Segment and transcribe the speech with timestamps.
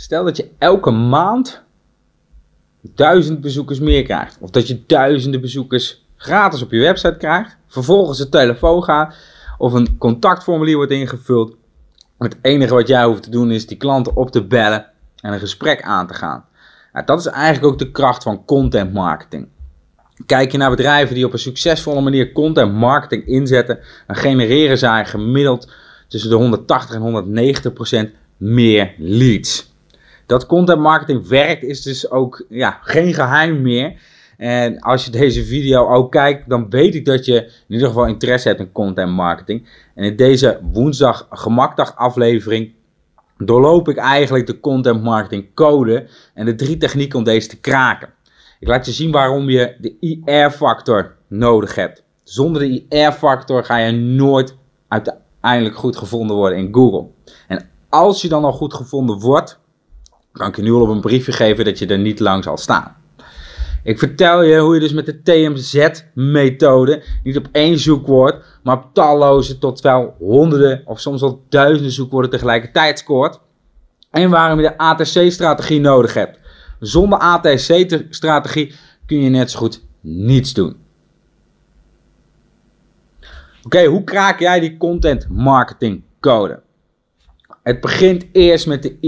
[0.00, 1.62] Stel dat je elke maand
[2.80, 4.38] duizend bezoekers meer krijgt.
[4.40, 7.56] Of dat je duizenden bezoekers gratis op je website krijgt.
[7.66, 9.14] Vervolgens een telefoon gaat.
[9.58, 11.56] Of een contactformulier wordt ingevuld.
[12.18, 14.86] Het enige wat jij hoeft te doen is die klanten op te bellen
[15.20, 16.44] en een gesprek aan te gaan.
[16.92, 19.48] Nou, dat is eigenlijk ook de kracht van content marketing.
[20.26, 25.06] Kijk je naar bedrijven die op een succesvolle manier content marketing inzetten, dan genereren zij
[25.06, 25.72] gemiddeld
[26.08, 29.69] tussen de 180 en 190 procent meer leads.
[30.30, 34.00] Dat content marketing werkt is dus ook ja, geen geheim meer.
[34.36, 38.06] En als je deze video ook kijkt, dan weet ik dat je in ieder geval
[38.06, 39.68] interesse hebt in content marketing.
[39.94, 42.72] En in deze woensdag gemakdag aflevering
[43.38, 48.08] doorloop ik eigenlijk de content marketing code en de drie technieken om deze te kraken.
[48.60, 52.04] Ik laat je zien waarom je de IR-factor nodig hebt.
[52.22, 54.56] Zonder de IR-factor ga je nooit
[54.88, 57.06] uiteindelijk goed gevonden worden in Google.
[57.48, 59.60] En als je dan al goed gevonden wordt,
[60.32, 62.56] kan ik je nu al op een briefje geven dat je er niet lang zal
[62.56, 62.96] staan.
[63.82, 68.88] Ik vertel je hoe je dus met de TMZ-methode niet op één zoekwoord, maar op
[68.92, 73.40] talloze tot wel honderden of soms wel duizenden zoekwoorden tegelijkertijd scoort.
[74.10, 76.38] En waarom je de ATC-strategie nodig hebt.
[76.80, 78.74] Zonder ATC-strategie
[79.06, 80.76] kun je net zo goed niets doen.
[83.62, 86.62] Oké, hoe kraak jij die content marketing code?
[87.62, 88.98] Het begint eerst met de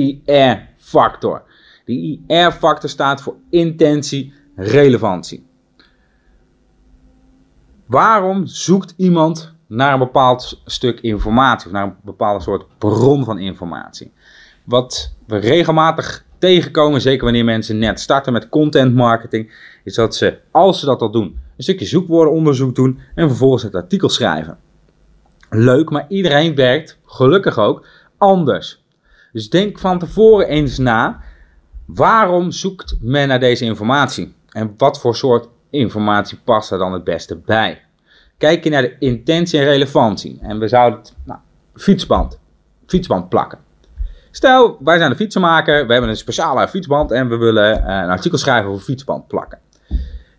[0.92, 1.42] IR-factor.
[1.84, 5.46] De IR-factor staat voor intentie, relevantie.
[7.86, 13.38] Waarom zoekt iemand naar een bepaald stuk informatie of naar een bepaalde soort bron van
[13.38, 14.12] informatie?
[14.64, 19.52] Wat we regelmatig tegenkomen, zeker wanneer mensen net starten met content marketing,
[19.84, 23.74] is dat ze, als ze dat al doen, een stukje zoekwoordenonderzoek doen en vervolgens het
[23.74, 24.58] artikel schrijven.
[25.50, 27.86] Leuk, maar iedereen werkt, gelukkig ook,
[28.18, 28.81] anders.
[29.32, 31.20] Dus denk van tevoren eens na,
[31.84, 34.34] waarom zoekt men naar deze informatie?
[34.48, 37.80] En wat voor soort informatie past er dan het beste bij?
[38.38, 40.38] Kijk je naar de intentie en relevantie.
[40.42, 41.40] En we zouden het, nou,
[41.74, 42.38] fietsband,
[42.86, 43.58] fietsband plakken.
[44.30, 48.10] Stel, wij zijn een fietsenmaker, we hebben een speciale fietsband en we willen eh, een
[48.10, 49.58] artikel schrijven over fietsband plakken.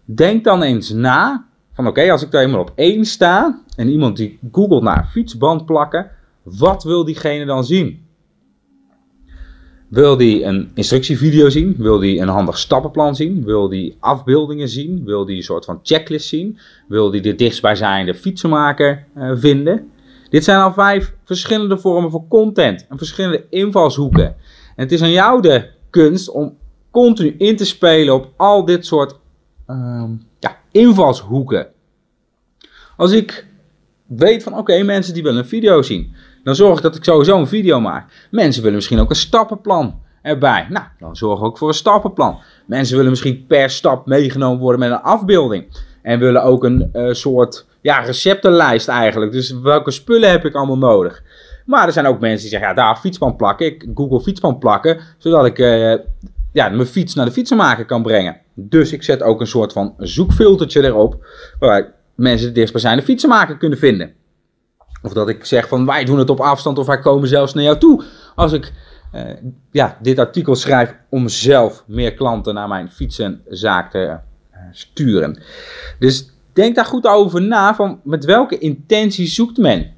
[0.05, 4.17] Denk dan eens na, van oké, als ik daar eenmaal op één sta en iemand
[4.17, 6.11] die googelt naar fietsband plakken,
[6.43, 8.02] wat wil diegene dan zien?
[9.93, 11.75] Wil die een instructievideo zien?
[11.77, 13.43] Wil die een handig stappenplan zien?
[13.43, 15.05] Wil die afbeeldingen zien?
[15.05, 16.57] Wil die een soort van checklist zien?
[16.87, 19.91] Wil die de dichtstbijzijnde fietsenmaker uh, vinden?
[20.29, 24.25] Dit zijn al vijf verschillende vormen van content en verschillende invalshoeken.
[24.75, 26.57] En het is aan jou de kunst om
[26.91, 29.19] continu in te spelen op al dit soort
[29.67, 30.03] uh,
[30.39, 31.67] ja, invalshoeken.
[32.97, 33.45] Als ik
[34.07, 36.13] weet van oké, mensen die willen een video zien.
[36.43, 38.27] Dan zorg ik dat ik sowieso een video maak.
[38.31, 40.65] Mensen willen misschien ook een stappenplan erbij.
[40.69, 42.39] Nou, dan zorg ik ook voor een stappenplan.
[42.65, 45.65] Mensen willen misschien per stap meegenomen worden met een afbeelding.
[46.01, 49.31] En willen ook een uh, soort ja, receptenlijst eigenlijk.
[49.31, 51.23] Dus welke spullen heb ik allemaal nodig?
[51.65, 53.65] Maar er zijn ook mensen die zeggen, ja, daar fietsband plakken.
[53.65, 55.95] Ik Google fietsband plakken, zodat ik uh,
[56.53, 58.37] ja, mijn fiets naar de fietsenmaker kan brengen.
[58.53, 61.25] Dus ik zet ook een soort van zoekfiltertje erop,
[61.59, 64.13] waar mensen de dichtstbijzijnde fietsenmaker kunnen vinden.
[65.03, 67.63] Of dat ik zeg van wij doen het op afstand of wij komen zelfs naar
[67.63, 68.03] jou toe.
[68.35, 68.71] Als ik
[69.15, 69.21] uh,
[69.71, 75.41] ja, dit artikel schrijf om zelf meer klanten naar mijn fietsenzaak te uh, sturen.
[75.99, 79.91] Dus denk daar goed over na van met welke intentie zoekt men.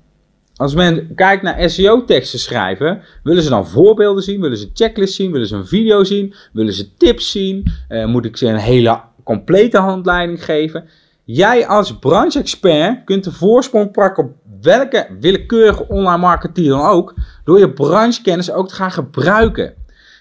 [0.55, 5.31] Als men kijkt naar SEO-teksten schrijven, willen ze dan voorbeelden zien, willen ze checklists zien,
[5.31, 9.01] willen ze een video zien, willen ze tips zien, uh, moet ik ze een hele
[9.23, 10.89] complete handleiding geven.
[11.27, 14.31] Jij als branche-expert kunt de voorsprong pakken op
[14.61, 17.13] welke willekeurige online marketeer dan ook,
[17.43, 19.73] door je branchekennis ook te gaan gebruiken.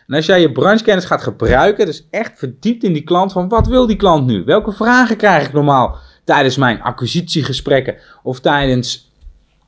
[0.07, 3.67] En als jij je branchekennis gaat gebruiken, dus echt verdiept in die klant van wat
[3.67, 4.45] wil die klant nu?
[4.45, 9.13] Welke vragen krijg ik normaal tijdens mijn acquisitiegesprekken of tijdens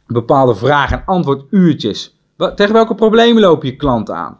[0.07, 2.17] bepaalde vragen- en antwoorduurtjes?
[2.55, 4.39] Tegen welke problemen loop je klant aan?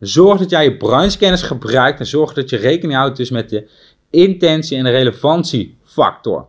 [0.00, 3.68] Zorg dat jij je branchekennis gebruikt en zorg dat je rekening houdt dus met de
[4.10, 6.46] intentie en de relevantiefactor.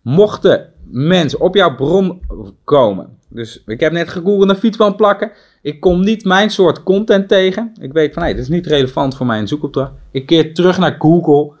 [0.00, 2.22] Mochten mensen op jouw bron
[2.64, 3.18] komen.
[3.28, 5.32] Dus ik heb net gegoogeld naar fietsband plakken.
[5.62, 7.72] Ik kom niet mijn soort content tegen.
[7.80, 9.92] Ik weet van, hé, dit is niet relevant voor mijn zoekopdracht.
[10.10, 11.52] Ik keer terug naar Google.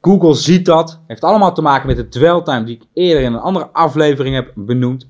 [0.00, 1.00] Google ziet dat.
[1.06, 4.52] Heeft allemaal te maken met de dweltime die ik eerder in een andere aflevering heb
[4.54, 5.06] benoemd.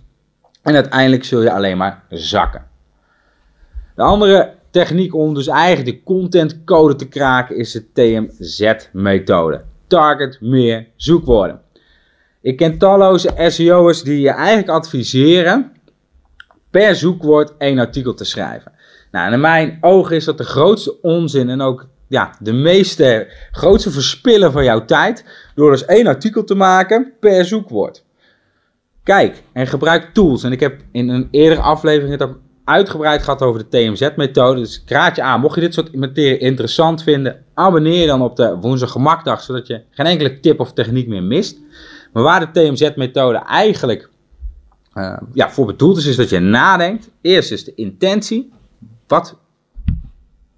[0.63, 2.67] En uiteindelijk zul je alleen maar zakken.
[3.95, 9.63] De andere techniek om dus eigenlijk de contentcode te kraken is de TMZ-methode.
[9.95, 11.61] Target meer zoekwoorden.
[12.41, 15.73] Ik ken talloze SEO'ers die je eigenlijk adviseren
[16.71, 18.73] per zoekwoord één artikel te schrijven.
[19.11, 23.91] Nou, in mijn ogen is dat de grootste onzin en ook ja, de meeste, grootste
[23.91, 25.25] verspillen van jouw tijd.
[25.55, 28.05] Door dus één artikel te maken per zoekwoord.
[29.03, 30.43] Kijk en gebruik tools.
[30.43, 34.61] En ik heb in een eerdere aflevering het ook uitgebreid gehad over de TMZ-methode.
[34.61, 38.37] Dus ik je aan, mocht je dit soort materie interessant vinden, abonneer je dan op
[38.37, 41.59] de Woensdag Gemakdag, zodat je geen enkele tip of techniek meer mist.
[42.13, 44.11] Maar waar de TMZ-methode eigenlijk
[44.95, 47.11] uh, ja, voor bedoeld is, is dat je nadenkt.
[47.21, 48.53] Eerst is de intentie.
[49.07, 49.39] Wat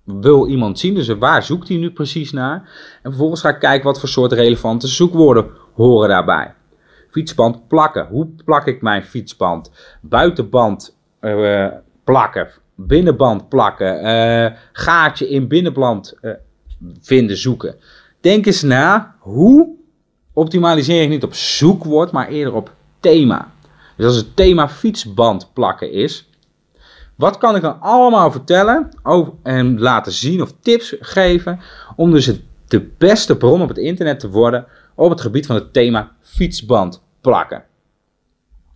[0.05, 0.95] wil iemand zien?
[0.95, 2.55] Dus waar zoekt hij nu precies naar?
[3.03, 6.55] En vervolgens ga ik kijken wat voor soort relevante zoekwoorden horen daarbij.
[7.11, 8.07] Fietsband plakken.
[8.07, 9.71] Hoe plak ik mijn fietsband?
[10.01, 11.67] Buitenband uh,
[12.07, 12.49] plakken.
[12.75, 14.07] Binnenband plakken.
[14.07, 16.33] Uh, gaatje in binnenband uh,
[17.01, 17.75] vinden, zoeken.
[18.21, 19.69] Denk eens na, hoe
[20.33, 23.51] optimaliseer ik niet op zoekwoord, maar eerder op thema.
[23.97, 26.29] Dus als het thema fietsband plakken is,
[27.15, 31.61] wat kan ik dan allemaal vertellen over, en laten zien of tips geven
[31.97, 35.55] om dus het, de beste bron op het internet te worden op het gebied van
[35.55, 37.65] het thema fietsband plakken.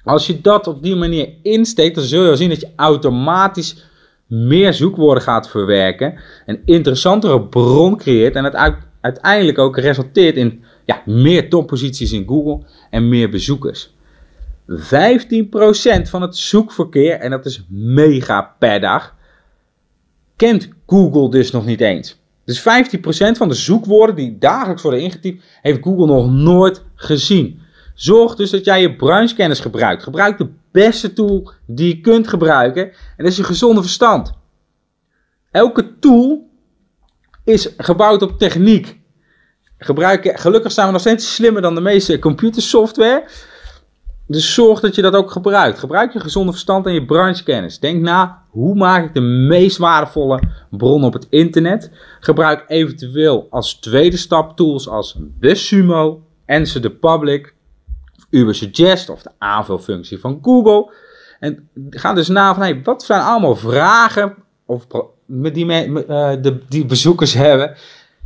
[0.05, 3.85] Als je dat op die manier insteekt, dan zul je zien dat je automatisch
[4.27, 11.03] meer zoekwoorden gaat verwerken, een interessantere bron creëert en het uiteindelijk ook resulteert in ja,
[11.05, 13.95] meer topposities in Google en meer bezoekers.
[14.71, 14.73] 15%
[16.03, 19.15] van het zoekverkeer, en dat is mega per dag,
[20.37, 22.19] kent Google dus nog niet eens.
[22.45, 22.63] Dus 15%
[23.33, 27.61] van de zoekwoorden die dagelijks worden ingetypt, heeft Google nog nooit gezien.
[28.01, 30.03] Zorg dus dat jij je bruinscanners gebruikt.
[30.03, 32.85] Gebruik de beste tool die je kunt gebruiken.
[32.85, 34.33] En dat is je gezonde verstand.
[35.51, 36.51] Elke tool
[37.45, 38.99] is gebouwd op techniek.
[39.79, 43.29] Gelukkig zijn we nog steeds slimmer dan de meeste computersoftware.
[44.27, 45.79] Dus zorg dat je dat ook gebruikt.
[45.79, 47.79] Gebruik je gezonde verstand en je branchekennis.
[47.79, 51.91] Denk na, hoe maak ik de meest waardevolle bron op het internet?
[52.21, 57.55] Gebruik eventueel als tweede stap tools als BuzzSumo, Answer the Public,
[58.31, 60.93] Ubersuggest of de aanvulfunctie van Google.
[61.41, 64.35] En ga dus na van, hey, wat zijn allemaal vragen
[64.67, 64.87] of
[65.27, 67.77] die, uh, de, die bezoekers hebben?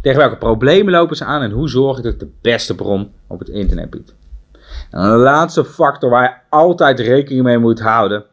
[0.02, 3.12] Tegen welke problemen lopen ze aan en hoe zorg ik dat ik de beste bron
[3.26, 4.14] op het internet bied?
[4.90, 8.24] En de laatste factor waar je altijd rekening mee moet houden.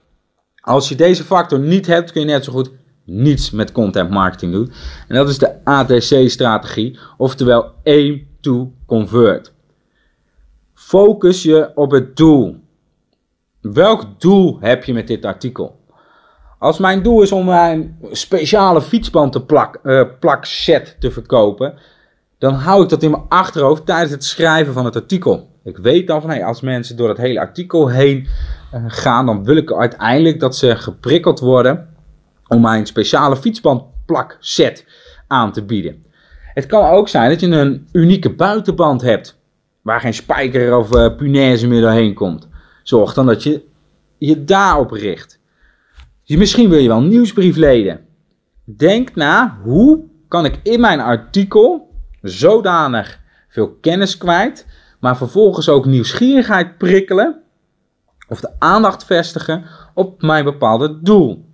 [0.62, 2.72] Als je deze factor niet hebt, kun je net zo goed
[3.06, 4.72] niets met content marketing doen.
[5.08, 9.54] En dat is de ATC-strategie, oftewel aim to convert.
[10.82, 12.56] Focus je op het doel.
[13.62, 15.80] Welk doel heb je met dit artikel?
[16.60, 19.82] Als mijn doel is om mijn speciale fietsband te plak,
[20.20, 21.74] plakset te verkopen,
[22.38, 25.50] dan hou ik dat in mijn achterhoofd tijdens het schrijven van het artikel.
[25.64, 28.28] Ik weet dan van, hey, als mensen door dat hele artikel heen
[28.74, 31.96] uh, gaan, dan wil ik uiteindelijk dat ze geprikkeld worden
[32.48, 34.86] om mijn speciale fietsbandplak set
[35.28, 36.06] aan te bieden.
[36.54, 39.40] Het kan ook zijn dat je een unieke buitenband hebt,
[39.82, 42.48] waar geen spijker of uh, punaise meer doorheen komt.
[42.84, 43.64] Zorg dan dat je
[44.18, 45.40] je daarop richt.
[46.26, 48.00] Misschien wil je wel een nieuwsbriefleden.
[48.64, 54.66] Denk na, hoe kan ik in mijn artikel zodanig veel kennis kwijt
[55.02, 57.42] maar vervolgens ook nieuwsgierigheid prikkelen
[58.28, 61.46] of de aandacht vestigen op mijn bepaalde doel.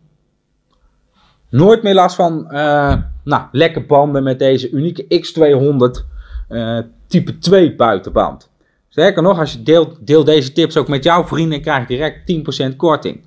[1.50, 6.17] Nooit meer last van uh, nou, lekke banden met deze unieke X200
[6.47, 8.49] eh, type 2 buitenband.
[8.89, 12.25] Sterker nog, als je deelt, deel deze tips ook met jouw vrienden, krijg je direct
[12.73, 13.21] 10% korting.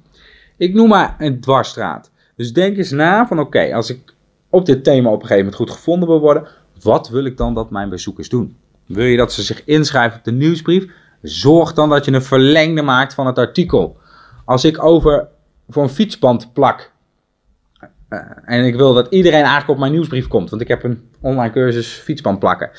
[0.56, 2.10] Ik noem maar een dwarsstraat.
[2.36, 4.14] Dus denk eens na van oké, als ik
[4.48, 6.48] op dit thema op een gegeven moment goed gevonden wil worden,
[6.82, 8.56] wat wil ik dan dat mijn bezoekers doen?
[8.86, 10.86] Wil je dat ze zich inschrijven op de nieuwsbrief?
[11.22, 13.96] Zorg dan dat je een verlengde maakt van het artikel.
[14.44, 15.28] Als ik over
[15.70, 16.92] een fietsband plak
[18.10, 21.08] uh, en ik wil dat iedereen eigenlijk op mijn nieuwsbrief komt, want ik heb een
[21.20, 22.70] online cursus fietsband plakken.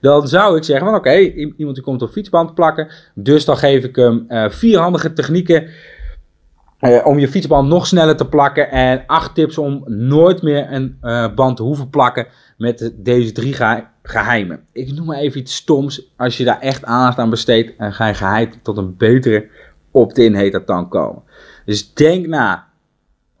[0.00, 1.14] Dan zou ik zeggen van oké,
[1.56, 5.68] iemand die komt op fietsband plakken, dus dan geef ik hem uh, vier handige technieken
[6.80, 10.96] uh, om je fietsband nog sneller te plakken en acht tips om nooit meer een
[11.34, 13.54] band te hoeven plakken met deze drie
[14.02, 14.60] geheimen.
[14.72, 16.12] Ik noem maar even iets stoms.
[16.16, 19.48] Als je daar echt aandacht aan besteedt, en ga je geheid tot een betere
[19.90, 21.22] opt-in heet dan komen.
[21.64, 22.70] Dus denk na.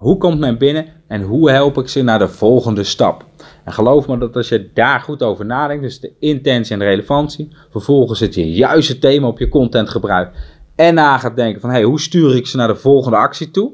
[0.02, 3.24] Hoe komt men binnen en hoe help ik ze naar de volgende stap?
[3.64, 6.84] En geloof me dat als je daar goed over nadenkt, dus de intentie en de
[6.84, 10.36] relevantie, vervolgens het je juiste thema op je content gebruikt
[10.74, 13.72] en na gaat denken van hey, hoe stuur ik ze naar de volgende actie toe?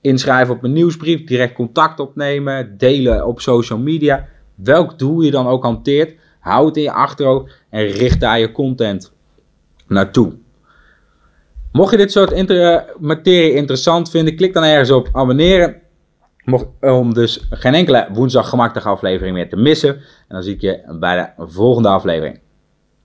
[0.00, 5.46] Inschrijven op een nieuwsbrief, direct contact opnemen, delen op social media welk doel je dan
[5.46, 9.12] ook hanteert, hou het in je achterhoofd en richt daar je content
[9.86, 10.32] naartoe.
[11.78, 15.76] Mocht je dit soort inter materie interessant vinden, klik dan ergens op abonneren.
[16.80, 19.88] Om dus geen enkele woensdag gemakkelijke aflevering meer te missen.
[19.96, 22.40] En dan zie ik je bij de volgende aflevering.